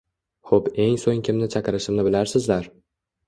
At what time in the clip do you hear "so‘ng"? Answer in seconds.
1.03-1.19